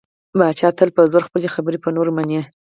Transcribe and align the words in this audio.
پاچا 0.39 0.69
تل 0.77 0.89
په 0.97 1.01
زور 1.11 1.23
خپلې 1.27 1.47
خبرې 1.55 1.77
په 1.83 1.89
نورو 1.95 2.11
مني. 2.17 2.41